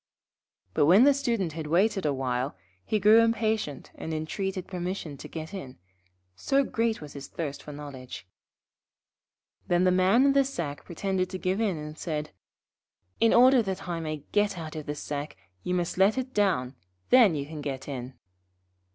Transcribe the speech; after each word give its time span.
But 0.73 0.87
when 0.87 1.03
the 1.03 1.13
Student 1.13 1.53
had 1.53 1.67
waited 1.67 2.07
a 2.07 2.11
little, 2.11 2.55
he 2.83 2.99
grew 2.99 3.19
impatient 3.19 3.91
and 3.93 4.15
entreated 4.15 4.65
permission 4.65 5.15
to 5.17 5.27
get 5.27 5.53
in, 5.53 5.77
so 6.35 6.63
great 6.63 7.01
was 7.01 7.13
his 7.13 7.27
thirst 7.27 7.61
for 7.61 7.71
knowledge. 7.71 8.27
Then 9.67 9.83
the 9.83 9.91
Man 9.91 10.25
in 10.25 10.33
the 10.33 10.43
sack 10.43 10.85
pretended 10.85 11.29
to 11.29 11.37
give 11.37 11.61
in, 11.61 11.77
and 11.77 11.99
said: 11.99 12.31
'In 13.19 13.31
order 13.31 13.61
that 13.61 13.87
I 13.87 13.99
may 13.99 14.23
get 14.31 14.57
out 14.57 14.75
of 14.75 14.87
the 14.87 14.95
sack 14.95 15.37
you 15.61 15.75
must 15.75 15.99
let 15.99 16.17
it 16.17 16.33
down, 16.33 16.73
then 17.11 17.35
you 17.35 17.45
can 17.45 17.61
get 17.61 17.87
in.' 17.87 18.15